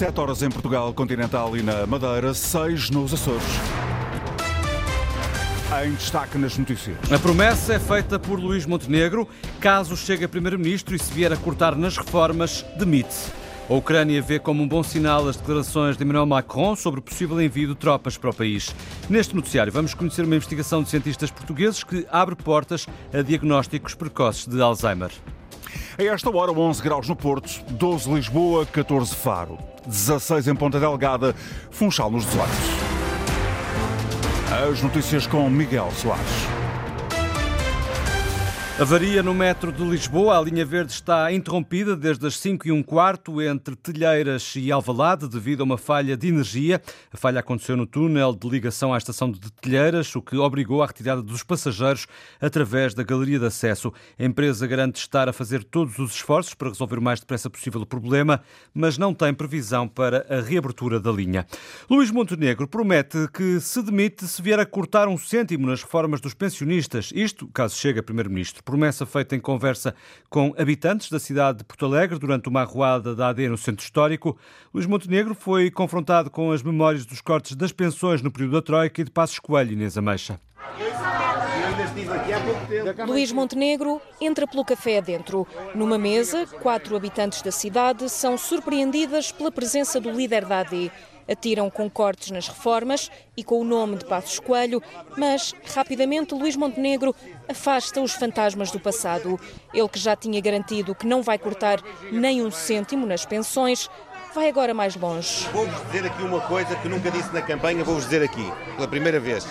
7 0.00 0.18
horas 0.18 0.42
em 0.42 0.48
Portugal 0.48 0.94
continental 0.94 1.54
e 1.54 1.62
na 1.62 1.86
Madeira, 1.86 2.32
6 2.32 2.88
nos 2.88 3.12
Açores. 3.12 3.44
Em 5.84 5.92
destaque 5.92 6.38
nas 6.38 6.56
notícias. 6.56 6.96
A 7.12 7.18
promessa 7.18 7.74
é 7.74 7.78
feita 7.78 8.18
por 8.18 8.40
Luís 8.40 8.64
Montenegro. 8.64 9.28
Caso 9.60 9.94
chegue 9.98 10.24
a 10.24 10.28
Primeiro-Ministro 10.28 10.96
e 10.96 10.98
se 10.98 11.12
vier 11.12 11.30
a 11.30 11.36
cortar 11.36 11.76
nas 11.76 11.98
reformas, 11.98 12.64
demite-se. 12.78 13.30
A 13.68 13.74
Ucrânia 13.74 14.22
vê 14.22 14.38
como 14.38 14.62
um 14.62 14.66
bom 14.66 14.82
sinal 14.82 15.28
as 15.28 15.36
declarações 15.36 15.98
de 15.98 16.02
Emmanuel 16.02 16.24
Macron 16.24 16.74
sobre 16.74 17.00
o 17.00 17.02
possível 17.02 17.38
envio 17.38 17.68
de 17.68 17.74
tropas 17.74 18.16
para 18.16 18.30
o 18.30 18.34
país. 18.34 18.74
Neste 19.06 19.36
noticiário 19.36 19.70
vamos 19.70 19.92
conhecer 19.92 20.24
uma 20.24 20.34
investigação 20.34 20.82
de 20.82 20.88
cientistas 20.88 21.30
portugueses 21.30 21.84
que 21.84 22.06
abre 22.10 22.34
portas 22.34 22.86
a 23.12 23.20
diagnósticos 23.20 23.94
precoces 23.94 24.46
de 24.46 24.62
Alzheimer. 24.62 25.10
A 26.00 26.02
esta 26.02 26.34
hora, 26.34 26.50
11 26.50 26.82
graus 26.82 27.06
no 27.06 27.14
Porto, 27.14 27.62
12 27.68 28.10
Lisboa, 28.10 28.64
14 28.64 29.14
Faro, 29.14 29.58
16 29.86 30.48
em 30.48 30.54
Ponta 30.54 30.80
Delgada, 30.80 31.34
Funchal 31.70 32.10
nos 32.10 32.24
18. 32.24 32.48
As 34.72 34.80
notícias 34.80 35.26
com 35.26 35.50
Miguel 35.50 35.90
Soares. 35.90 36.59
Avaria 38.80 39.22
no 39.22 39.34
metro 39.34 39.70
de 39.70 39.84
Lisboa. 39.84 40.38
A 40.38 40.40
linha 40.40 40.64
verde 40.64 40.90
está 40.90 41.30
interrompida 41.30 41.94
desde 41.94 42.26
as 42.26 42.38
5 42.38 42.66
e 42.66 42.72
um 42.72 42.82
quarto 42.82 43.42
entre 43.42 43.76
Telheiras 43.76 44.54
e 44.56 44.72
Alvalade 44.72 45.28
devido 45.28 45.60
a 45.60 45.64
uma 45.64 45.76
falha 45.76 46.16
de 46.16 46.28
energia. 46.28 46.80
A 47.12 47.16
falha 47.18 47.40
aconteceu 47.40 47.76
no 47.76 47.86
túnel 47.86 48.34
de 48.34 48.48
ligação 48.48 48.94
à 48.94 48.96
estação 48.96 49.30
de 49.30 49.38
Telheiras, 49.52 50.16
o 50.16 50.22
que 50.22 50.34
obrigou 50.34 50.82
à 50.82 50.86
retirada 50.86 51.20
dos 51.20 51.42
passageiros 51.42 52.06
através 52.40 52.94
da 52.94 53.02
galeria 53.02 53.38
de 53.38 53.44
acesso. 53.44 53.92
A 54.18 54.24
empresa 54.24 54.66
garante 54.66 54.98
estar 54.98 55.28
a 55.28 55.32
fazer 55.34 55.62
todos 55.62 55.98
os 55.98 56.14
esforços 56.14 56.54
para 56.54 56.70
resolver 56.70 57.00
o 57.00 57.02
mais 57.02 57.20
depressa 57.20 57.50
possível 57.50 57.82
o 57.82 57.86
problema, 57.86 58.40
mas 58.72 58.96
não 58.96 59.12
tem 59.12 59.34
previsão 59.34 59.86
para 59.86 60.24
a 60.30 60.40
reabertura 60.40 60.98
da 60.98 61.12
linha. 61.12 61.46
Luís 61.90 62.10
Montenegro 62.10 62.66
promete 62.66 63.28
que 63.30 63.60
se 63.60 63.82
demite 63.82 64.26
se 64.26 64.40
vier 64.40 64.58
a 64.58 64.64
cortar 64.64 65.06
um 65.06 65.18
cêntimo 65.18 65.66
nas 65.66 65.82
reformas 65.82 66.18
dos 66.18 66.32
pensionistas. 66.32 67.12
Isto 67.14 67.46
caso 67.48 67.76
chegue 67.76 67.98
a 67.98 68.02
Primeiro-Ministro 68.02 68.69
promessa 68.70 69.04
feita 69.04 69.34
em 69.34 69.40
conversa 69.40 69.94
com 70.28 70.54
habitantes 70.56 71.10
da 71.10 71.18
cidade 71.18 71.58
de 71.58 71.64
Porto 71.64 71.84
Alegre 71.84 72.18
durante 72.18 72.48
uma 72.48 72.60
arruada 72.62 73.14
da 73.14 73.28
AD 73.28 73.48
no 73.48 73.58
Centro 73.58 73.84
Histórico. 73.84 74.38
Luís 74.72 74.86
Montenegro 74.86 75.34
foi 75.34 75.70
confrontado 75.70 76.30
com 76.30 76.52
as 76.52 76.62
memórias 76.62 77.04
dos 77.04 77.20
cortes 77.20 77.56
das 77.56 77.72
pensões 77.72 78.22
no 78.22 78.30
período 78.30 78.52
da 78.52 78.62
Troika 78.62 79.00
e 79.00 79.04
de 79.04 79.10
Passos 79.10 79.40
Coelho, 79.40 79.72
Inês 79.72 79.98
Ameixa. 79.98 80.38
Luís 83.06 83.32
Montenegro 83.32 84.00
entra 84.20 84.46
pelo 84.46 84.64
café 84.64 84.98
adentro. 84.98 85.46
Numa 85.74 85.98
mesa, 85.98 86.46
quatro 86.46 86.96
habitantes 86.96 87.42
da 87.42 87.50
cidade 87.50 88.08
são 88.08 88.38
surpreendidas 88.38 89.32
pela 89.32 89.50
presença 89.50 90.00
do 90.00 90.10
líder 90.10 90.44
da 90.44 90.60
AD 90.60 90.92
atiram 91.30 91.70
com 91.70 91.88
cortes 91.88 92.30
nas 92.30 92.48
reformas 92.48 93.10
e 93.36 93.44
com 93.44 93.60
o 93.60 93.64
nome 93.64 93.96
de 93.96 94.04
Passos 94.04 94.40
Coelho, 94.40 94.82
mas 95.16 95.54
rapidamente 95.74 96.34
Luís 96.34 96.56
Montenegro 96.56 97.14
afasta 97.48 98.00
os 98.00 98.12
fantasmas 98.12 98.70
do 98.70 98.80
passado. 98.80 99.38
Ele 99.72 99.88
que 99.88 99.98
já 99.98 100.16
tinha 100.16 100.40
garantido 100.40 100.94
que 100.94 101.06
não 101.06 101.22
vai 101.22 101.38
cortar 101.38 101.80
nem 102.10 102.44
um 102.44 102.50
cêntimo 102.50 103.06
nas 103.06 103.24
pensões, 103.24 103.88
vai 104.34 104.48
agora 104.48 104.74
mais 104.74 104.96
longe. 104.96 105.46
Vou-vos 105.52 105.86
dizer 105.86 106.06
aqui 106.06 106.22
uma 106.22 106.40
coisa 106.40 106.74
que 106.76 106.88
nunca 106.88 107.10
disse 107.10 107.32
na 107.32 107.42
campanha, 107.42 107.84
vou-vos 107.84 108.04
dizer 108.04 108.22
aqui, 108.22 108.52
pela 108.76 108.88
primeira 108.88 109.20
vez, 109.20 109.46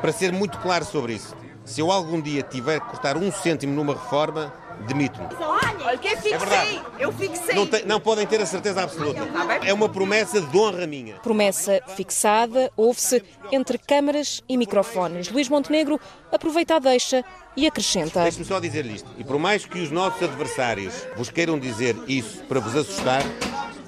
para 0.00 0.12
ser 0.12 0.32
muito 0.32 0.58
claro 0.58 0.84
sobre 0.84 1.14
isso. 1.14 1.34
Se 1.64 1.80
eu 1.80 1.90
algum 1.90 2.20
dia 2.20 2.42
tiver 2.42 2.80
que 2.80 2.86
cortar 2.86 3.16
um 3.16 3.32
cêntimo 3.32 3.74
numa 3.74 3.92
reforma, 3.92 4.52
demito-me. 4.86 5.28
Olha, 5.40 5.98
que 5.98 6.16
fixei, 6.16 6.78
é 6.78 6.82
eu 6.98 7.12
fixei. 7.12 7.54
Não, 7.54 7.66
te, 7.66 7.86
não, 7.86 8.00
podem 8.00 8.26
ter 8.26 8.40
a 8.40 8.46
certeza 8.46 8.82
absoluta. 8.82 9.20
É 9.64 9.72
uma 9.72 9.88
promessa 9.88 10.40
de 10.40 10.56
honra 10.56 10.86
minha. 10.86 11.16
Promessa 11.16 11.80
fixada, 11.96 12.70
ouve-se 12.76 13.22
entre 13.50 13.78
câmaras 13.78 14.42
e 14.48 14.56
microfones. 14.56 15.30
Luís 15.30 15.48
Montenegro 15.48 16.00
aproveita 16.30 16.76
a 16.76 16.78
deixa 16.78 17.24
e 17.56 17.66
acrescenta. 17.66 18.22
Deixe-me 18.22 18.44
só 18.44 18.60
dizer-lhe 18.60 18.94
isto. 18.94 19.08
E 19.16 19.24
por 19.24 19.38
mais 19.38 19.64
que 19.64 19.78
os 19.78 19.90
nossos 19.90 20.22
adversários 20.22 21.06
vos 21.16 21.30
queiram 21.30 21.58
dizer 21.58 21.96
isso 22.06 22.42
para 22.44 22.60
vos 22.60 22.76
assustar, 22.76 23.22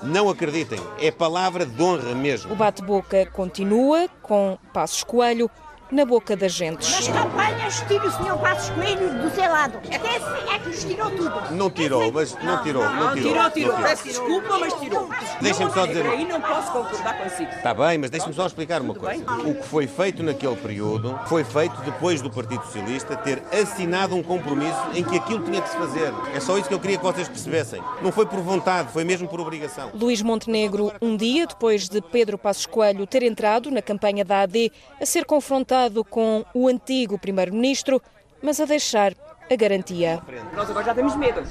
não 0.03 0.29
acreditem. 0.29 0.79
É 1.01 1.11
palavra 1.11 1.67
de 1.67 1.83
honra 1.83 2.15
mesmo. 2.15 2.53
O 2.53 2.57
bate-boca 2.57 3.27
continua 3.27 4.09
com 4.23 4.59
Passos 4.73 5.03
Coelho 5.03 5.51
na 5.91 6.05
boca 6.05 6.37
das 6.37 6.53
gentes. 6.53 6.91
Nas 6.93 7.09
campanhas 7.09 7.81
tira 7.89 8.07
o 8.07 8.11
senhor 8.11 8.39
Passos 8.39 8.71
Coelho 8.71 9.23
do 9.23 9.31
seu 9.31 9.51
lado. 9.51 9.79
Até 9.79 10.17
assim 10.17 10.55
é 10.55 10.59
que 10.59 10.69
nos 10.69 10.85
tirou 10.85 11.11
tudo. 11.11 11.55
Não 11.55 11.71
tirou, 11.71 12.13
mas 12.13 12.35
não 12.43 12.63
tirou. 12.63 12.85
Não, 12.85 12.95
não 12.95 13.15
tirou, 13.15 13.33
tirou, 13.33 13.51
tirou. 13.51 13.77
Peço 13.77 14.05
desculpa, 14.05 14.59
mas 14.59 14.75
tirou. 14.75 15.09
Deixem-me 15.41 15.73
só 15.73 15.87
dizer. 15.87 16.07
Aí 16.07 16.25
não 16.27 16.41
posso 16.41 16.73
concordar 16.73 17.19
consigo. 17.19 17.51
Está 17.51 17.73
bem, 17.73 17.99
mas 17.99 18.11
deixe-me 18.11 18.35
só 18.35 18.47
explicar 18.47 18.83
uma 18.83 18.95
coisa. 18.95 19.25
O 19.47 19.55
que 19.55 19.67
foi 19.67 19.87
feito 19.87 20.23
naquele 20.23 20.57
período 20.57 21.19
foi 21.27 21.43
feito 21.45 21.81
depois 21.83 22.21
do 22.21 22.31
Partido 22.31 22.63
Socialista 22.65 23.17
ter 23.17 23.43
assinado 23.53 24.15
um 24.15 24.23
compromisso 24.23 24.79
em 24.95 25.03
que 25.03 25.17
aquilo 25.17 25.43
tinha 25.45 25.61
de 25.61 25.69
se 25.69 25.77
fazer. 25.77 26.13
É 26.35 26.41
só 26.41 26.59
isso 26.59 26.69
que 26.69 26.75
eu 26.75 26.81
queria 26.81 26.99
que 26.99 27.05
vocês 27.05 27.29
percebessem. 27.29 27.83
Não 28.03 28.13
foi 28.13 28.27
por 28.27 28.41
vontade, 28.41 28.93
foi 28.93 29.05
mesmo 29.05 29.27
por 29.27 29.41
obrigação. 29.41 29.91
Luís 29.95 30.21
Montenegro, 30.21 30.93
um 31.01 31.17
dia 31.17 31.47
depois 31.47 31.89
de 31.89 32.01
Pedro 32.03 32.37
Passos 32.37 32.67
Coelho 32.67 33.07
ter 33.07 33.23
entrado 33.23 33.71
na 33.71 33.81
campanha 33.81 34.25
da 34.25 34.43
AD 34.43 34.71
a 35.01 35.07
ser 35.07 35.25
confrontado 35.25 35.78
com 36.05 36.45
o 36.55 36.69
antigo 36.69 37.19
Primeiro-Ministro, 37.19 38.01
mas 38.43 38.61
a 38.61 38.65
deixar 38.65 39.15
a 39.51 39.57
garantia. 39.57 40.23
Nós 40.55 40.69
agora 40.69 40.85
já 40.87 40.95
temos 40.95 41.17
medo. 41.17 41.43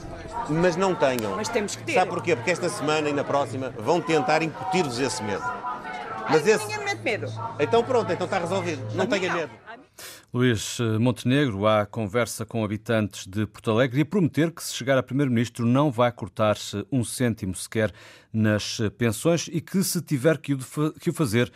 Mas 0.49 0.75
não 0.75 0.93
tenham. 0.93 1.35
Mas 1.35 1.49
temos 1.49 1.75
que 1.75 1.83
ter. 1.83 1.93
Sabe 1.93 2.09
porquê? 2.11 2.35
Porque 2.35 2.51
esta 2.51 2.69
semana 2.69 3.09
e 3.09 3.13
na 3.13 3.23
próxima 3.23 3.69
vão 3.77 3.99
tentar 3.99 4.43
incutir-vos 4.43 4.99
esse 4.99 5.23
medo. 5.23 5.43
Mas 6.29 6.45
Ai, 6.45 6.51
esse... 6.51 6.77
Não 6.77 7.03
medo. 7.03 7.27
Então 7.59 7.83
pronto, 7.83 8.11
então 8.11 8.25
está 8.25 8.37
resolvido. 8.37 8.81
Não 8.93 9.07
tenha 9.07 9.33
medo. 9.33 9.51
Luís 10.33 10.77
eh, 10.79 10.99
Montenegro, 10.99 11.65
há 11.65 11.85
conversa 11.85 12.45
com 12.45 12.63
habitantes 12.63 13.25
de 13.25 13.47
Porto 13.47 13.71
Alegre 13.71 13.99
e 13.99 14.01
a 14.01 14.05
prometer 14.05 14.51
que, 14.51 14.61
se 14.61 14.73
chegar 14.73 14.97
a 14.97 15.01
Primeiro-Ministro, 15.01 15.65
não 15.65 15.89
vai 15.89 16.11
cortar-se 16.11 16.85
um 16.91 17.03
cêntimo 17.03 17.55
sequer 17.55 17.93
nas 18.31 18.79
eh, 18.79 18.89
pensões 18.89 19.49
e 19.51 19.61
que, 19.61 19.81
se 19.83 20.01
tiver 20.01 20.37
que 20.37 20.53
o 20.53 21.13
fazer, 21.13 21.51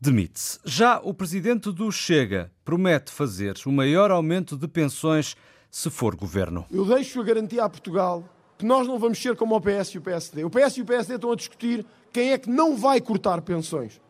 demite-se. 0.00 0.58
Já 0.64 1.00
o 1.02 1.14
presidente 1.14 1.70
do 1.72 1.90
Chega 1.90 2.50
promete 2.64 3.10
fazer 3.10 3.56
o 3.66 3.72
maior 3.72 4.10
aumento 4.10 4.56
de 4.56 4.68
pensões 4.68 5.36
se 5.70 5.90
for 5.90 6.14
governo. 6.14 6.66
Eu 6.70 6.84
deixo 6.84 7.20
a 7.20 7.24
garantia 7.24 7.64
a 7.64 7.68
Portugal 7.68 8.24
que 8.58 8.64
nós 8.64 8.86
não 8.86 8.98
vamos 8.98 9.20
ser 9.20 9.36
como 9.36 9.54
o 9.54 9.60
PS 9.60 9.90
e 9.90 9.98
o 9.98 10.02
PSD. 10.02 10.44
O 10.44 10.50
PS 10.50 10.78
e 10.78 10.82
o 10.82 10.86
PSD 10.86 11.14
estão 11.14 11.32
a 11.32 11.36
discutir 11.36 11.84
quem 12.12 12.32
é 12.32 12.38
que 12.38 12.48
não 12.48 12.76
vai 12.76 13.00
cortar 13.00 13.42
pensões. 13.42 14.00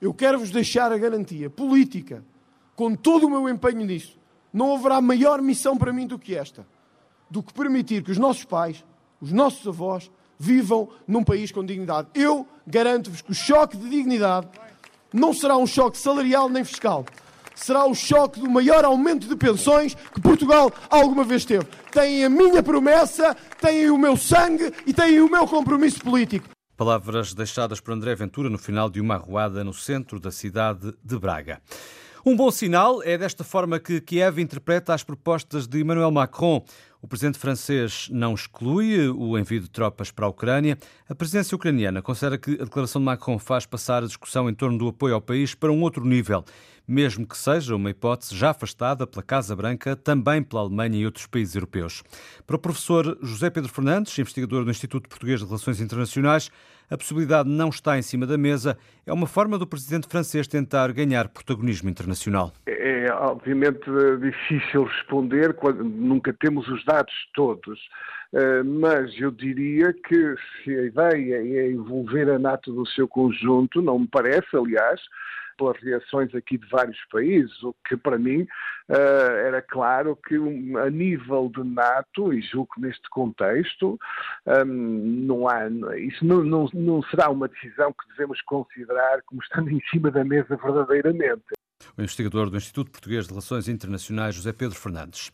Eu 0.00 0.12
quero-vos 0.12 0.50
deixar 0.50 0.92
a 0.92 0.98
garantia 0.98 1.48
política, 1.48 2.24
com 2.74 2.94
todo 2.94 3.26
o 3.26 3.30
meu 3.30 3.48
empenho 3.48 3.86
nisso. 3.86 4.18
Não 4.52 4.74
haverá 4.74 5.00
maior 5.00 5.40
missão 5.40 5.78
para 5.78 5.92
mim 5.92 6.06
do 6.06 6.18
que 6.18 6.34
esta, 6.34 6.66
do 7.30 7.42
que 7.42 7.54
permitir 7.54 8.02
que 8.02 8.10
os 8.10 8.18
nossos 8.18 8.44
pais, 8.44 8.84
os 9.20 9.32
nossos 9.32 9.66
avós, 9.66 10.10
vivam 10.38 10.88
num 11.06 11.22
país 11.22 11.52
com 11.52 11.64
dignidade. 11.64 12.08
Eu 12.14 12.46
garanto-vos 12.66 13.22
que 13.22 13.30
o 13.30 13.34
choque 13.34 13.76
de 13.76 13.88
dignidade 13.88 14.48
não 15.12 15.32
será 15.32 15.56
um 15.56 15.66
choque 15.66 15.98
salarial 15.98 16.48
nem 16.48 16.64
fiscal. 16.64 17.04
Será 17.54 17.84
o 17.84 17.94
choque 17.94 18.40
do 18.40 18.50
maior 18.50 18.84
aumento 18.84 19.28
de 19.28 19.36
pensões 19.36 19.94
que 19.94 20.20
Portugal 20.20 20.72
alguma 20.90 21.22
vez 21.22 21.44
teve. 21.44 21.64
Têm 21.90 22.24
a 22.24 22.30
minha 22.30 22.62
promessa, 22.62 23.36
têm 23.60 23.90
o 23.90 23.98
meu 23.98 24.16
sangue 24.16 24.72
e 24.86 24.92
têm 24.92 25.20
o 25.20 25.30
meu 25.30 25.46
compromisso 25.46 26.00
político. 26.00 26.48
Palavras 26.76 27.34
deixadas 27.34 27.78
por 27.78 27.92
André 27.92 28.14
Ventura 28.14 28.48
no 28.48 28.58
final 28.58 28.88
de 28.88 29.00
uma 29.00 29.14
arruada 29.14 29.62
no 29.62 29.74
centro 29.74 30.18
da 30.18 30.32
cidade 30.32 30.92
de 31.04 31.18
Braga. 31.18 31.60
Um 32.24 32.36
bom 32.36 32.50
sinal 32.52 33.02
é 33.02 33.18
desta 33.18 33.42
forma 33.42 33.80
que 33.80 34.00
Kiev 34.00 34.40
interpreta 34.40 34.94
as 34.94 35.02
propostas 35.02 35.66
de 35.66 35.80
Emmanuel 35.80 36.10
Macron. 36.10 36.64
O 37.02 37.08
presidente 37.08 37.36
francês 37.36 38.08
não 38.12 38.32
exclui 38.32 39.08
o 39.08 39.36
envio 39.36 39.58
de 39.58 39.68
tropas 39.68 40.12
para 40.12 40.24
a 40.24 40.28
Ucrânia. 40.28 40.78
A 41.08 41.14
presidência 41.16 41.56
ucraniana 41.56 42.00
considera 42.00 42.38
que 42.38 42.52
a 42.52 42.64
declaração 42.64 43.00
de 43.00 43.06
Macron 43.06 43.40
faz 43.40 43.66
passar 43.66 44.04
a 44.04 44.06
discussão 44.06 44.48
em 44.48 44.54
torno 44.54 44.78
do 44.78 44.86
apoio 44.86 45.16
ao 45.16 45.20
país 45.20 45.52
para 45.52 45.72
um 45.72 45.82
outro 45.82 46.04
nível, 46.04 46.44
mesmo 46.86 47.26
que 47.26 47.36
seja 47.36 47.74
uma 47.74 47.90
hipótese 47.90 48.36
já 48.36 48.50
afastada 48.50 49.04
pela 49.04 49.20
Casa 49.20 49.56
Branca, 49.56 49.96
também 49.96 50.44
pela 50.44 50.62
Alemanha 50.62 50.96
e 50.96 51.04
outros 51.04 51.26
países 51.26 51.56
europeus. 51.56 52.04
Para 52.46 52.54
o 52.54 52.58
professor 52.60 53.18
José 53.20 53.50
Pedro 53.50 53.68
Fernandes, 53.68 54.16
investigador 54.16 54.64
do 54.64 54.70
Instituto 54.70 55.08
Português 55.08 55.40
de 55.40 55.46
Relações 55.46 55.80
Internacionais, 55.80 56.52
a 56.92 56.96
possibilidade 56.98 57.48
não 57.48 57.70
está 57.70 57.98
em 57.98 58.02
cima 58.02 58.26
da 58.26 58.36
mesa. 58.36 58.76
É 59.06 59.12
uma 59.12 59.26
forma 59.26 59.58
do 59.58 59.66
presidente 59.66 60.06
francês 60.06 60.46
tentar 60.46 60.92
ganhar 60.92 61.26
protagonismo 61.28 61.88
internacional. 61.88 62.52
É, 62.66 63.06
é 63.06 63.12
obviamente 63.14 63.80
difícil 64.20 64.84
responder 64.84 65.54
quando 65.54 65.82
nunca 65.84 66.34
temos 66.34 66.68
os 66.68 66.84
dados 66.84 66.91
todos. 67.34 67.78
Uh, 68.32 68.64
mas 68.64 69.14
eu 69.20 69.30
diria 69.30 69.92
que 69.92 70.34
se 70.64 70.76
a 70.76 70.82
ideia 70.84 71.36
é 71.36 71.70
envolver 71.70 72.30
a 72.30 72.38
NATO 72.38 72.72
no 72.72 72.86
seu 72.86 73.06
conjunto, 73.06 73.82
não 73.82 73.98
me 73.98 74.08
parece, 74.08 74.56
aliás, 74.56 75.00
pelas 75.56 75.76
reações 75.82 76.34
aqui 76.34 76.58
de 76.58 76.66
vários 76.68 76.98
países, 77.10 77.62
o 77.62 77.74
que 77.86 77.96
para 77.96 78.18
mim 78.18 78.42
uh, 78.88 79.36
era 79.46 79.62
claro 79.62 80.16
que 80.16 80.38
um, 80.38 80.76
a 80.78 80.90
nível 80.90 81.50
de 81.54 81.62
NATO, 81.62 82.32
e 82.32 82.40
julgo 82.40 82.74
que 82.74 82.80
neste 82.80 83.08
contexto, 83.10 83.98
um, 84.46 84.64
não 84.64 85.48
há, 85.48 85.68
isso 85.98 86.24
não, 86.24 86.42
não, 86.42 86.68
não 86.72 87.02
será 87.04 87.30
uma 87.30 87.48
decisão 87.48 87.92
que 87.92 88.08
devemos 88.08 88.40
considerar 88.42 89.22
como 89.26 89.42
estando 89.42 89.70
em 89.70 89.80
cima 89.90 90.10
da 90.10 90.24
mesa 90.24 90.56
verdadeiramente. 90.56 91.44
O 91.96 92.02
investigador 92.02 92.48
do 92.48 92.56
Instituto 92.56 92.90
Português 92.90 93.24
de 93.24 93.30
Relações 93.30 93.68
Internacionais, 93.68 94.34
José 94.34 94.52
Pedro 94.52 94.78
Fernandes. 94.78 95.30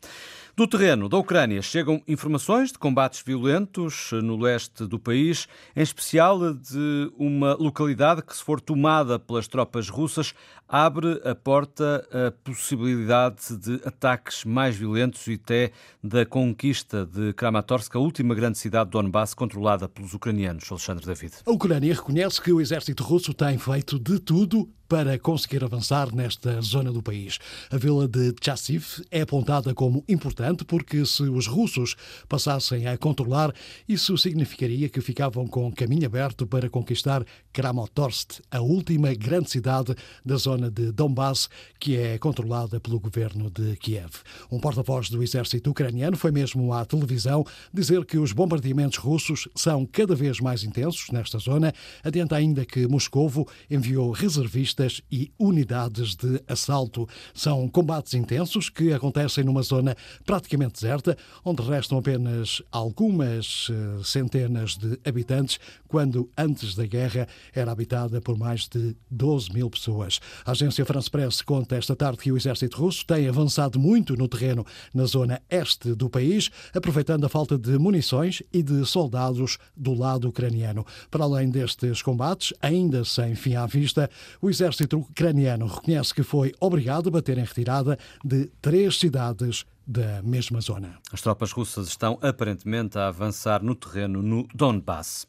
Do 0.56 0.66
terreno 0.66 1.08
da 1.08 1.16
Ucrânia 1.16 1.62
chegam 1.62 2.02
informações 2.08 2.72
de 2.72 2.78
combates 2.78 3.22
violentos 3.25 4.10
no 4.12 4.37
leste 4.37 4.87
do 4.87 4.99
país, 4.99 5.46
em 5.76 5.82
especial 5.82 6.52
de 6.52 7.12
uma 7.16 7.55
localidade 7.55 8.22
que, 8.22 8.37
se 8.37 8.43
for 8.43 8.60
tomada 8.60 9.20
pelas 9.20 9.46
tropas 9.46 9.88
russas, 9.88 10.34
abre 10.69 11.20
a 11.25 11.32
porta 11.32 12.05
à 12.12 12.32
possibilidade 12.32 13.56
de 13.56 13.81
ataques 13.84 14.44
mais 14.44 14.75
violentos 14.75 15.25
e 15.28 15.34
até 15.34 15.70
da 16.02 16.26
conquista 16.26 17.06
de 17.06 17.32
Kramatorsk, 17.34 17.94
a 17.94 18.00
última 18.00 18.34
grande 18.34 18.58
cidade 18.58 18.90
do 18.90 19.00
Donbass 19.00 19.34
controlada 19.34 19.88
pelos 19.88 20.12
ucranianos. 20.12 20.69
Alexandre 20.72 21.06
David. 21.06 21.34
A 21.46 21.52
Ucrânia 21.52 21.94
reconhece 21.94 22.43
que 22.43 22.52
o 22.52 22.61
exército 22.61 23.04
russo 23.04 23.32
tem 23.32 23.56
feito 23.58 23.96
de 23.96 24.19
tudo 24.19 24.69
para 24.88 25.19
conseguir 25.19 25.62
avançar 25.62 26.14
nesta 26.14 26.62
zona 26.62 26.90
do 26.90 27.02
país. 27.02 27.38
A 27.70 27.76
vila 27.76 28.08
de 28.08 28.35
Chassiv 28.40 29.02
é 29.11 29.20
apontada 29.20 29.75
como 29.75 30.02
importante 30.08 30.64
porque 30.64 31.05
se 31.05 31.25
os 31.25 31.46
russos 31.46 31.94
passassem 32.26 32.87
a 32.87 32.96
controlar, 32.96 33.52
isso 33.87 34.17
significaria 34.17 34.88
que 34.88 35.02
ficavam 35.02 35.46
com 35.46 35.70
caminho 35.70 36.06
aberto 36.06 36.46
para 36.46 36.70
conquistar 36.70 37.23
Kramatorsk, 37.52 38.40
a 38.50 38.61
última 38.61 39.12
grande 39.12 39.50
cidade 39.50 39.94
da 40.25 40.37
zona 40.37 40.70
de 40.70 40.90
Donbass, 40.90 41.50
que 41.79 41.96
é 41.96 42.17
controlada 42.17 42.81
pelo 42.81 42.99
governo 42.99 43.50
de 43.50 43.76
Kiev. 43.76 44.12
Um 44.50 44.58
porta-voz 44.58 45.11
do 45.11 45.23
exército 45.23 45.70
ucraniano 45.70 46.17
foi 46.17 46.31
mesmo 46.31 46.73
à 46.73 46.85
televisão 46.87 47.44
dizer 47.75 48.06
que 48.06 48.17
os 48.17 48.32
bombardeamentos 48.32 48.99
russos 48.99 49.49
são 49.55 49.85
cada 49.85 50.14
vez 50.14 50.40
mais 50.40 50.64
intensos 50.64 51.11
nesta 51.11 51.38
zona. 51.38 51.75
Adianta 52.02 52.37
ainda 52.37 52.64
que 52.64 52.87
Moscovo 52.87 53.46
enviou 53.70 54.12
reservistas 54.12 54.77
e 55.10 55.30
unidades 55.38 56.14
de 56.14 56.40
assalto. 56.46 57.08
São 57.34 57.69
combates 57.69 58.14
intensos 58.14 58.69
que 58.69 58.92
acontecem 58.92 59.42
numa 59.42 59.62
zona 59.62 59.96
praticamente 60.25 60.75
deserta, 60.75 61.16
onde 61.44 61.62
restam 61.62 61.98
apenas 61.98 62.62
algumas 62.70 63.69
eh, 63.70 64.02
centenas 64.04 64.76
de 64.76 64.98
habitantes, 65.04 65.58
quando 65.88 66.30
antes 66.36 66.75
da 66.75 66.86
guerra 66.86 67.26
era 67.52 67.72
habitada 67.72 68.20
por 68.20 68.38
mais 68.38 68.69
de 68.69 68.94
12 69.10 69.52
mil 69.52 69.69
pessoas. 69.69 70.20
A 70.44 70.52
agência 70.52 70.84
France 70.84 71.10
Press 71.10 71.42
conta 71.42 71.76
esta 71.76 71.96
tarde 71.96 72.19
que 72.19 72.30
o 72.30 72.36
exército 72.36 72.80
russo 72.80 73.04
tem 73.04 73.28
avançado 73.28 73.78
muito 73.78 74.16
no 74.16 74.28
terreno 74.28 74.64
na 74.94 75.04
zona 75.04 75.42
este 75.50 75.94
do 75.94 76.08
país, 76.08 76.50
aproveitando 76.75 77.25
a 77.25 77.28
falta 77.28 77.58
de 77.58 77.78
munições 77.78 78.42
e 78.52 78.62
de 78.62 78.84
soldados 78.86 79.58
do 79.76 79.94
lado 79.94 80.28
ucraniano. 80.28 80.86
Para 81.10 81.25
além 81.25 81.50
destes 81.50 82.02
combates, 82.02 82.52
ainda 82.60 83.04
sem 83.04 83.34
fim 83.34 83.54
à 83.54 83.66
vista, 83.66 84.08
o 84.40 84.48
exército 84.48 84.67
exército 84.68 84.98
ucraniano 84.98 85.66
reconhece 85.66 86.14
que 86.14 86.22
foi 86.22 86.52
obrigado 86.60 87.08
a 87.08 87.12
bater 87.12 87.38
em 87.38 87.44
retirada 87.44 87.98
de 88.22 88.50
três 88.60 88.98
cidades 88.98 89.64
da 89.86 90.22
mesma 90.22 90.60
zona. 90.60 90.98
As 91.10 91.22
tropas 91.22 91.50
russas 91.50 91.88
estão 91.88 92.18
aparentemente 92.20 92.98
a 92.98 93.08
avançar 93.08 93.62
no 93.62 93.74
terreno 93.74 94.22
no 94.22 94.46
Donbass. 94.54 95.26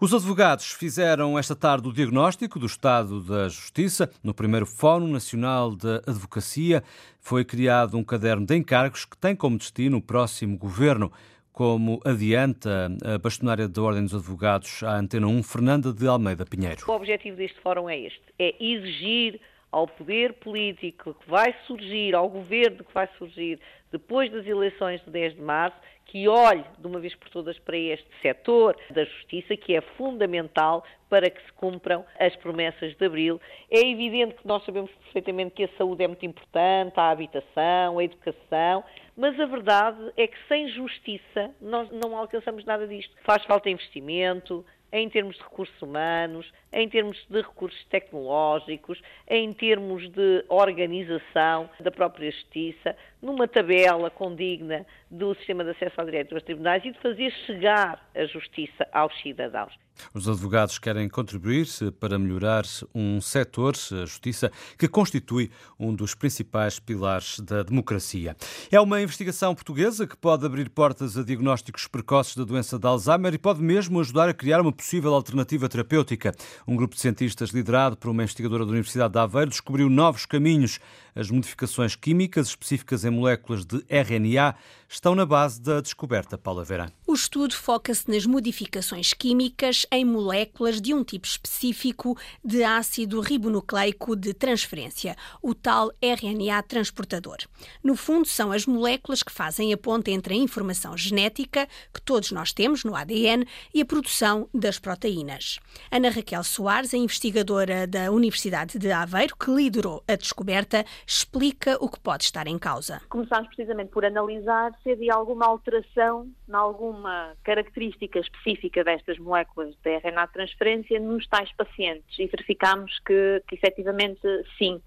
Os 0.00 0.14
advogados 0.14 0.72
fizeram 0.72 1.38
esta 1.38 1.54
tarde 1.54 1.88
o 1.88 1.92
diagnóstico 1.92 2.58
do 2.58 2.64
estado 2.64 3.20
da 3.20 3.48
justiça. 3.50 4.10
No 4.22 4.32
primeiro 4.32 4.64
Fórum 4.64 5.08
Nacional 5.08 5.76
de 5.76 6.00
Advocacia 6.06 6.82
foi 7.20 7.44
criado 7.44 7.98
um 7.98 8.04
caderno 8.04 8.46
de 8.46 8.56
encargos 8.56 9.04
que 9.04 9.18
tem 9.18 9.36
como 9.36 9.58
destino 9.58 9.98
o 9.98 10.02
próximo 10.02 10.56
governo 10.56 11.12
como 11.58 12.00
adianta 12.04 12.86
a 13.04 13.18
bastonária 13.18 13.66
da 13.66 13.82
Ordem 13.82 14.04
dos 14.04 14.14
Advogados 14.14 14.80
à 14.84 14.96
Antena 14.96 15.26
1, 15.26 15.42
Fernanda 15.42 15.92
de 15.92 16.06
Almeida 16.06 16.46
Pinheiro. 16.46 16.84
O 16.86 16.92
objetivo 16.92 17.36
deste 17.36 17.60
fórum 17.60 17.90
é 17.90 17.98
este, 17.98 18.22
é 18.38 18.54
exigir 18.60 19.40
ao 19.72 19.88
poder 19.88 20.34
político 20.34 21.14
que 21.14 21.28
vai 21.28 21.52
surgir, 21.66 22.14
ao 22.14 22.28
governo 22.28 22.84
que 22.84 22.94
vai 22.94 23.08
surgir 23.18 23.58
depois 23.90 24.30
das 24.30 24.46
eleições 24.46 25.04
de 25.04 25.10
10 25.10 25.34
de 25.34 25.40
março, 25.40 25.76
que 26.08 26.26
olhe 26.26 26.64
de 26.78 26.86
uma 26.86 26.98
vez 26.98 27.14
por 27.14 27.28
todas 27.28 27.58
para 27.58 27.76
este 27.76 28.08
setor 28.22 28.76
da 28.90 29.04
justiça, 29.04 29.56
que 29.56 29.76
é 29.76 29.80
fundamental 29.80 30.82
para 31.08 31.30
que 31.30 31.40
se 31.42 31.52
cumpram 31.52 32.04
as 32.18 32.34
promessas 32.36 32.96
de 32.96 33.06
abril. 33.06 33.40
É 33.70 33.80
evidente 33.80 34.34
que 34.34 34.46
nós 34.46 34.64
sabemos 34.64 34.90
perfeitamente 34.90 35.54
que 35.54 35.64
a 35.64 35.68
saúde 35.76 36.02
é 36.02 36.08
muito 36.08 36.24
importante, 36.24 36.98
a 36.98 37.10
habitação, 37.10 37.98
a 37.98 38.04
educação, 38.04 38.84
mas 39.16 39.38
a 39.38 39.46
verdade 39.46 40.12
é 40.16 40.26
que 40.26 40.36
sem 40.48 40.68
justiça 40.70 41.54
nós 41.60 41.90
não 41.90 42.16
alcançamos 42.16 42.64
nada 42.64 42.86
disto. 42.86 43.14
Faz 43.24 43.44
falta 43.44 43.68
investimento, 43.68 44.64
em 44.92 45.08
termos 45.08 45.36
de 45.36 45.42
recursos 45.42 45.80
humanos, 45.82 46.50
em 46.72 46.88
termos 46.88 47.24
de 47.28 47.40
recursos 47.40 47.84
tecnológicos, 47.86 49.00
em 49.28 49.52
termos 49.52 50.08
de 50.10 50.44
organização 50.48 51.68
da 51.80 51.90
própria 51.90 52.30
justiça, 52.30 52.96
numa 53.20 53.46
tabela 53.46 54.10
condigna 54.10 54.86
do 55.10 55.34
sistema 55.36 55.64
de 55.64 55.70
acesso 55.70 56.00
ao 56.00 56.06
direito 56.06 56.34
aos 56.34 56.44
tribunais 56.44 56.84
e 56.84 56.92
de 56.92 56.98
fazer 57.00 57.30
chegar 57.46 58.08
a 58.14 58.24
justiça 58.24 58.86
aos 58.92 59.14
cidadãos. 59.20 59.87
Os 60.14 60.28
advogados 60.28 60.78
querem 60.78 61.08
contribuir 61.08 61.66
para 61.98 62.18
melhorar 62.18 62.64
um 62.94 63.20
setor, 63.20 63.74
a 63.92 64.06
justiça, 64.06 64.50
que 64.78 64.88
constitui 64.88 65.50
um 65.78 65.94
dos 65.94 66.14
principais 66.14 66.78
pilares 66.78 67.40
da 67.40 67.62
democracia. 67.62 68.36
É 68.70 68.80
uma 68.80 69.00
investigação 69.00 69.54
portuguesa 69.54 70.06
que 70.06 70.16
pode 70.16 70.44
abrir 70.44 70.68
portas 70.70 71.16
a 71.16 71.22
diagnósticos 71.22 71.86
precoces 71.86 72.36
da 72.36 72.44
doença 72.44 72.78
de 72.78 72.86
Alzheimer 72.86 73.34
e 73.34 73.38
pode 73.38 73.60
mesmo 73.60 74.00
ajudar 74.00 74.28
a 74.28 74.34
criar 74.34 74.60
uma 74.60 74.72
possível 74.72 75.14
alternativa 75.14 75.68
terapêutica. 75.68 76.34
Um 76.66 76.76
grupo 76.76 76.94
de 76.94 77.00
cientistas 77.00 77.50
liderado 77.50 77.96
por 77.96 78.10
uma 78.10 78.22
investigadora 78.22 78.64
da 78.64 78.70
Universidade 78.70 79.12
de 79.12 79.18
Aveiro 79.18 79.50
descobriu 79.50 79.88
novos 79.88 80.26
caminhos. 80.26 80.78
As 81.14 81.30
modificações 81.30 81.96
químicas 81.96 82.48
específicas 82.48 83.04
em 83.04 83.10
moléculas 83.10 83.64
de 83.64 83.84
RNA 83.88 84.54
estão 84.88 85.14
na 85.14 85.26
base 85.26 85.60
da 85.60 85.80
descoberta, 85.80 86.38
Paula 86.38 86.64
Vera. 86.64 86.90
O 87.06 87.12
estudo 87.12 87.54
foca-se 87.54 88.10
nas 88.10 88.24
modificações 88.24 89.12
químicas 89.12 89.84
em 89.92 90.04
moléculas 90.04 90.80
de 90.80 90.94
um 90.94 91.04
tipo 91.04 91.26
específico 91.26 92.16
de 92.42 92.64
ácido 92.64 93.20
ribonucleico 93.20 94.16
de 94.16 94.32
transferência, 94.32 95.14
o 95.42 95.54
tal 95.54 95.92
RNA 96.00 96.62
transportador. 96.62 97.36
No 97.84 97.94
fundo, 97.94 98.26
são 98.26 98.50
as 98.50 98.64
moléculas 98.64 99.22
que 99.22 99.32
fazem 99.32 99.72
a 99.72 99.76
ponte 99.76 100.10
entre 100.10 100.34
a 100.34 100.36
informação 100.36 100.96
genética, 100.96 101.68
que 101.92 102.00
todos 102.00 102.32
nós 102.32 102.52
temos 102.52 102.82
no 102.82 102.96
ADN, 102.96 103.46
e 103.74 103.82
a 103.82 103.86
produção 103.86 104.48
das 104.54 104.78
proteínas. 104.78 105.58
Ana 105.90 106.08
Raquel 106.08 106.42
Soares, 106.42 106.94
a 106.94 106.96
investigadora 106.96 107.86
da 107.86 108.10
Universidade 108.10 108.78
de 108.78 108.90
Aveiro, 108.90 109.36
que 109.36 109.50
liderou 109.50 110.02
a 110.08 110.16
descoberta, 110.16 110.84
explica 111.06 111.76
o 111.80 111.88
que 111.88 112.00
pode 112.00 112.24
estar 112.24 112.46
em 112.46 112.58
causa. 112.58 113.02
Começámos 113.08 113.48
precisamente 113.48 113.90
por 113.90 114.04
analisar 114.04 114.77
se 114.82 114.92
havia 114.92 115.14
alguma 115.14 115.46
alteração 115.46 116.30
em 116.48 116.54
alguma 116.54 117.34
característica 117.42 118.18
específica 118.18 118.84
destas 118.84 119.18
moléculas 119.18 119.74
de 119.82 119.98
RNA 119.98 120.26
transferência 120.28 120.98
nos 121.00 121.26
tais 121.28 121.52
pacientes 121.54 122.18
e 122.18 122.26
verificámos 122.26 122.98
que, 123.00 123.42
que 123.48 123.54
efetivamente 123.54 124.20
sim. 124.56 124.80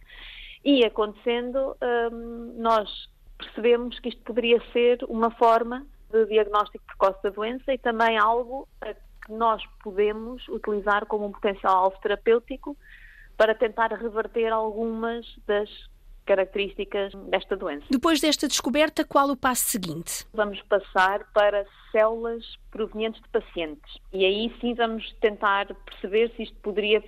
E 0.63 0.85
acontecendo, 0.85 1.75
hum, 2.11 2.55
nós 2.57 2.89
percebemos 3.37 3.99
que 3.99 4.09
isto 4.09 4.21
poderia 4.21 4.61
ser 4.71 4.99
uma 5.07 5.31
forma 5.31 5.85
de 6.11 6.25
diagnóstico 6.27 6.85
precoce 6.85 7.23
da 7.23 7.29
doença 7.29 7.73
e 7.73 7.77
também 7.77 8.17
algo 8.17 8.67
que 9.25 9.31
nós 9.31 9.63
podemos 9.83 10.47
utilizar 10.49 11.05
como 11.05 11.25
um 11.25 11.31
potencial 11.31 11.85
alvo 11.85 11.97
terapêutico 12.01 12.77
para 13.37 13.55
tentar 13.55 13.91
reverter 13.93 14.51
algumas 14.51 15.25
das 15.47 15.69
características 16.25 17.13
desta 17.29 17.55
doença. 17.55 17.85
Depois 17.89 18.19
desta 18.19 18.47
descoberta, 18.47 19.03
qual 19.05 19.29
o 19.29 19.35
passo 19.35 19.63
seguinte? 19.63 20.25
Vamos 20.33 20.61
passar 20.63 21.25
para 21.33 21.65
células 21.91 22.43
provenientes 22.69 23.21
de 23.21 23.29
pacientes 23.29 23.97
e 24.13 24.25
aí 24.25 24.53
sim 24.61 24.73
vamos 24.73 25.11
tentar 25.19 25.73
perceber 25.85 26.31
se 26.35 26.43
isto 26.43 26.55
poderia 26.61 27.03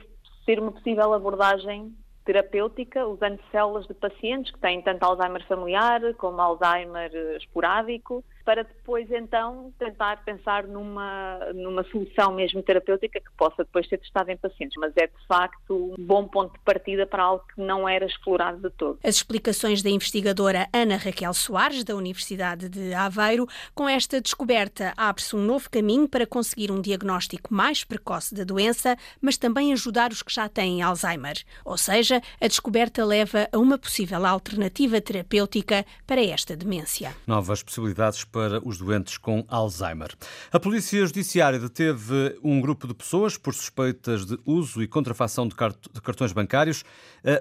ser 0.46 0.60
uma 0.60 0.72
possível 0.72 1.14
abordagem 1.14 1.96
terapêutica 2.26 3.06
usando 3.06 3.40
células 3.52 3.88
de 3.88 3.94
pacientes 3.94 4.52
que 4.52 4.60
têm 4.60 4.82
tanto 4.82 5.04
Alzheimer 5.04 5.46
familiar 5.48 6.02
como 6.16 6.40
Alzheimer 6.40 7.12
esporádico 7.38 8.24
para 8.46 8.64
depois 8.64 9.10
então 9.12 9.74
tentar 9.80 10.24
pensar 10.24 10.68
numa, 10.68 11.40
numa 11.54 11.84
solução 11.86 12.34
mesmo 12.34 12.62
terapêutica 12.62 13.20
que 13.20 13.32
possa 13.38 13.64
depois 13.64 13.88
ser 13.88 13.98
testada 13.98 14.32
em 14.32 14.38
pacientes. 14.38 14.76
Mas 14.78 14.96
é 14.98 15.08
de 15.08 15.28
facto 15.28 15.94
um 15.98 16.06
bom 16.06 16.28
ponto 16.28 16.54
de 16.54 16.60
partida 16.60 17.06
para 17.06 17.24
algo 17.24 17.44
que 17.54 17.62
não 17.62 17.88
era 17.88 18.06
explorado 18.06 18.60
de 18.60 18.70
todo. 18.76 19.00
As 19.04 19.16
explicações 19.16 19.82
da 19.82 19.90
investigadora 19.90 20.68
Ana 20.74 20.98
Raquel 20.98 21.34
Soares, 21.34 21.84
da 21.84 21.96
Universidade 21.96 22.70
de 22.70 22.94
Aveiro, 22.94 23.48
com 23.74 23.88
esta 23.88 24.20
descoberta 24.20 24.94
abre-se 24.98 25.36
um 25.36 25.42
novo 25.42 25.70
caminho 25.70 26.08
para 26.08 26.28
conseguir 26.28 26.72
um 26.72 26.82
diagnóstico 26.82 27.54
mais 27.54 27.84
precoce 27.84 28.36
da 28.36 28.44
doença, 28.44 28.98
mas 29.22 29.38
também 29.38 29.72
ajudar 29.72 30.12
os 30.12 30.22
que 30.22 30.34
já 30.34 30.50
têm 30.50 30.82
Alzheimer. 30.82 31.38
Ou 31.64 31.78
seja, 31.78 32.13
a 32.42 32.48
descoberta 32.48 33.06
leva 33.06 33.48
a 33.52 33.58
uma 33.58 33.78
possível 33.78 34.26
alternativa 34.26 35.00
terapêutica 35.00 35.86
para 36.06 36.24
esta 36.24 36.56
demência. 36.56 37.16
Novas 37.26 37.64
possibilidades 37.64 38.24
para 38.24 38.60
os 38.68 38.78
doentes 38.78 39.18
com 39.18 39.46
Alzheimer. 39.48 40.12
A 40.52 40.60
Polícia 40.60 41.06
Judiciária 41.06 41.60
deteve 41.60 42.38
um 42.44 42.60
grupo 42.60 42.88
de 42.88 42.94
pessoas 42.94 43.38
por 43.38 43.54
suspeitas 43.54 44.26
de 44.26 44.38
uso 44.46 44.82
e 44.82 44.88
contrafação 44.88 45.48
de 45.48 45.56
cartões 45.56 46.32
bancários. 46.32 46.84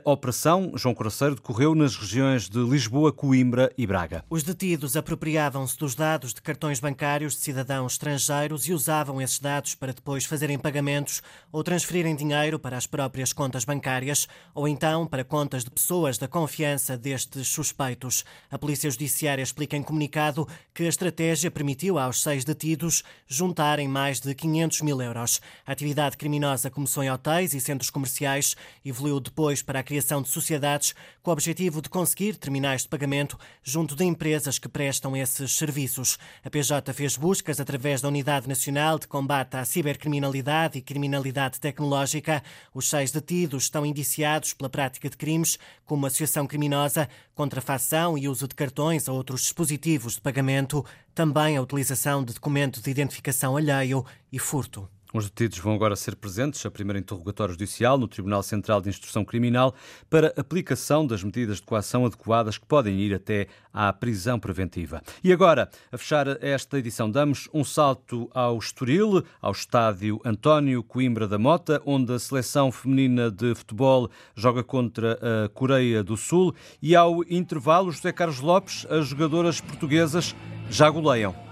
A 0.05 0.11
operação 0.11 0.73
João 0.77 0.95
Coraceiro 0.95 1.35
decorreu 1.35 1.75
nas 1.75 1.97
regiões 1.97 2.49
de 2.49 2.59
Lisboa, 2.59 3.13
Coimbra 3.13 3.73
e 3.77 3.87
Braga. 3.87 4.25
Os 4.31 4.43
detidos 4.43 4.97
apropriavam-se 4.97 5.77
dos 5.77 5.95
dados 5.95 6.33
de 6.33 6.41
cartões 6.41 6.79
bancários 6.79 7.35
de 7.35 7.41
cidadãos 7.41 7.95
estrangeiros 7.95 8.69
e 8.69 8.73
usavam 8.73 9.21
esses 9.21 9.39
dados 9.39 9.75
para 9.75 9.93
depois 9.93 10.25
fazerem 10.25 10.59
pagamentos 10.59 11.23
ou 11.51 11.65
transferirem 11.65 12.15
dinheiro 12.15 12.59
para 12.59 12.77
as 12.77 12.87
próprias 12.87 13.33
contas 13.33 13.65
bancárias 13.65 14.29
ou 14.55 14.62
então 14.69 15.07
para 15.07 15.25
contas 15.25 15.65
de 15.65 15.71
pessoas 15.71 16.19
da 16.19 16.29
confiança 16.29 16.99
destes 16.99 17.49
suspeitos. 17.49 18.27
A 18.51 18.59
Polícia 18.59 18.91
Judiciária 18.91 19.43
explica 19.43 19.75
em 19.75 19.83
comunicado 19.83 20.47
que 20.75 20.83
que 20.83 20.87
a 20.87 20.89
estratégia 20.89 21.49
permitiu 21.49 21.97
aos 21.97 22.21
seis 22.21 22.45
detidos 22.45 23.05
juntarem 23.29 23.87
mais 23.87 24.19
de 24.19 24.35
500 24.35 24.81
mil 24.81 25.01
euros. 25.01 25.41
A 25.65 25.71
atividade 25.71 26.17
criminosa 26.17 26.73
começou 26.73 27.05
em 27.05 27.11
hotéis 27.11 27.55
e 27.55 27.61
centros 27.61 27.89
comerciais, 27.89 28.57
evoluiu 28.85 29.21
depois 29.21 29.63
para 29.63 29.79
a 29.79 29.83
criação 29.85 30.21
de 30.21 30.29
sociedades 30.29 30.93
com 31.23 31.31
o 31.31 31.33
objetivo 31.33 31.81
de 31.81 31.89
conseguir 31.89 32.35
terminais 32.35 32.83
de 32.83 32.89
pagamento 32.89 33.39
junto 33.63 33.95
de 33.95 34.05
empresas 34.05 34.59
que 34.59 34.69
prestam 34.69 35.17
esses 35.17 35.53
serviços. 35.53 36.19
A 36.45 36.51
PJ 36.51 36.93
fez 36.93 37.17
buscas 37.17 37.61
através 37.61 38.01
da 38.01 38.09
Unidade 38.09 38.49
Nacional 38.49 38.99
de 38.99 39.07
Combate 39.07 39.57
à 39.57 39.65
Cibercriminalidade 39.65 40.79
e 40.79 40.83
Criminalidade 40.83 41.61
Tecnológica. 41.61 42.43
Os 42.75 42.91
seis 42.91 43.13
detidos 43.13 43.65
estão 43.65 43.87
indiciados 43.87 44.52
pela 44.55 44.71
prática 44.71 45.09
de 45.09 45.17
crimes 45.17 45.59
como 45.85 46.07
associação 46.07 46.47
criminosa, 46.47 47.09
contrafação 47.35 48.17
e 48.17 48.29
uso 48.29 48.49
de 48.49 48.55
cartões 48.55 49.09
ou 49.09 49.17
outros 49.17 49.43
dispositivos 49.43 50.15
de 50.15 50.21
pagamento 50.21 50.85
também 51.15 51.57
a 51.57 51.63
utilização 51.63 52.25
de 52.25 52.35
documento 52.35 52.81
de 52.81 52.91
identificação 52.91 53.57
alheio 53.57 54.05
e 54.31 54.39
furto. 54.39 54.89
Os 55.13 55.29
detidos 55.29 55.59
vão 55.59 55.75
agora 55.75 55.95
ser 55.95 56.17
presentes 56.17 56.65
a 56.65 56.71
primeiro 56.71 56.99
interrogatório 56.99 57.53
judicial 57.53 57.99
no 57.99 58.09
Tribunal 58.09 58.43
Central 58.43 58.81
de 58.81 58.89
Instrução 58.89 59.27
Criminal 59.27 59.75
para 60.09 60.33
aplicação 60.39 61.07
das 61.07 61.23
medidas 61.23 61.59
de 61.59 61.65
coação 61.65 62.07
adequadas 62.07 62.57
que 62.57 62.65
podem 62.65 62.99
ir 62.99 63.15
até 63.15 63.47
à 63.75 63.93
prisão 63.93 64.41
preventiva. 64.41 65.03
E 65.23 65.31
agora, 65.31 65.69
a 65.93 65.99
fechar 65.99 66.43
esta 66.43 66.79
edição, 66.79 67.11
damos 67.11 67.47
um 67.53 67.63
salto 67.63 68.31
ao 68.33 68.57
Estoril, 68.59 69.23
ao 69.39 69.53
estádio 69.53 70.19
António 70.25 70.83
Coimbra 70.83 71.29
da 71.29 71.39
Mota, 71.39 71.83
onde 71.85 72.15
a 72.15 72.19
seleção 72.19 72.73
feminina 72.73 73.31
de 73.31 73.55
futebol 73.55 74.11
joga 74.35 74.65
contra 74.65 75.19
a 75.45 75.49
Coreia 75.51 76.03
do 76.03 76.17
Sul 76.17 76.55
e 76.81 76.97
ao 76.97 77.23
intervalo, 77.25 77.93
José 77.93 78.13
Carlos 78.13 78.41
Lopes, 78.41 78.87
as 78.89 79.09
jogadoras 79.09 79.61
portuguesas 79.61 80.35
já 80.71 80.89
goleiam. 80.89 81.52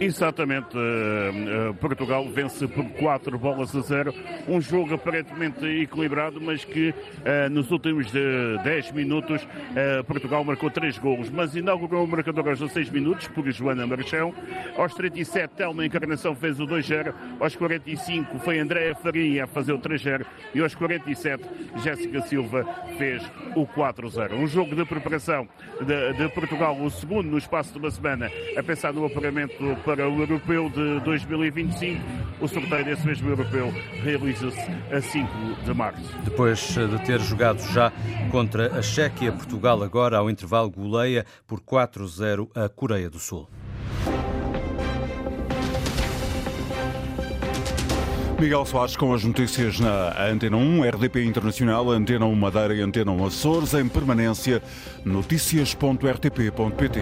Exatamente, 0.00 0.76
uh, 0.76 1.70
uh, 1.70 1.74
Portugal 1.74 2.28
vence 2.28 2.66
por 2.66 2.84
4 2.90 3.38
bolas 3.38 3.74
a 3.76 3.80
0, 3.80 4.12
um 4.48 4.60
jogo 4.60 4.94
aparentemente 4.94 5.64
equilibrado, 5.64 6.40
mas 6.40 6.64
que 6.64 6.90
uh, 6.90 7.48
nos 7.50 7.70
últimos 7.70 8.10
10 8.10 8.92
minutos 8.92 9.46
Portugal 10.06 10.42
marcou 10.42 10.70
3 10.70 10.98
golos, 10.98 11.30
mas 11.30 11.54
inaugurou 11.54 12.04
o 12.04 12.08
marcador 12.08 12.48
aos 12.48 12.58
16 12.58 12.90
minutos 12.90 13.28
por 13.28 13.48
Joana 13.50 13.86
Marchão, 13.86 14.34
aos 14.76 14.92
37 14.94 15.54
Telma 15.54 15.86
Encarnação 15.86 16.34
fez 16.34 16.58
o 16.58 16.66
2-0, 16.66 17.14
aos 17.38 17.54
45 17.54 18.40
foi 18.40 18.58
Andréa 18.58 18.94
Faria 18.96 19.44
a 19.44 19.46
fazer 19.46 19.72
o 19.72 19.78
3-0 19.78 20.26
e 20.54 20.60
aos 20.60 20.74
47 20.74 21.44
Jéssica 21.76 22.22
Silva 22.22 22.66
fez 22.98 23.22
o 23.54 23.64
4-0. 23.66 24.34
Um 24.34 24.46
jogo 24.46 24.74
de 24.74 24.84
preparação 24.84 25.48
de, 25.80 26.12
de 26.14 26.28
Portugal, 26.34 26.76
o 26.80 26.90
segundo 26.90 27.28
no 27.28 27.38
espaço 27.38 27.72
de 27.72 27.78
uma 27.78 27.90
semana, 27.90 28.30
a 28.56 28.62
pensar 28.62 28.92
no 28.92 29.04
apuramento 29.04 29.59
para 29.84 30.08
o 30.08 30.20
Europeu 30.20 30.70
de 30.70 31.00
2025. 31.00 32.00
O 32.40 32.48
sorteio 32.48 32.84
desse 32.84 33.06
mesmo 33.06 33.28
Europeu 33.28 33.72
realiza-se 34.02 34.70
a 34.92 35.00
5 35.00 35.28
de 35.64 35.74
março. 35.74 36.02
Depois 36.24 36.58
de 36.74 36.98
ter 37.04 37.20
jogado 37.20 37.60
já 37.72 37.92
contra 38.30 38.78
a 38.78 38.82
Chequia, 38.82 39.30
Portugal 39.32 39.82
agora 39.82 40.16
ao 40.18 40.30
intervalo 40.30 40.70
goleia 40.70 41.26
por 41.46 41.60
4-0 41.60 42.48
a 42.54 42.68
Coreia 42.68 43.10
do 43.10 43.18
Sul. 43.18 43.48
Miguel 48.40 48.64
Soares 48.64 48.96
com 48.96 49.12
as 49.12 49.22
notícias 49.22 49.78
na 49.78 50.18
Antena 50.30 50.56
1, 50.56 50.88
RDP 50.88 51.24
Internacional, 51.24 51.90
Antena 51.90 52.24
1 52.24 52.34
Madeira 52.34 52.74
e 52.74 52.80
Antena 52.80 53.12
1 53.12 53.26
Açores, 53.26 53.74
em 53.74 53.86
permanência, 53.86 54.62
notícias.rtp.pt. 55.04 57.00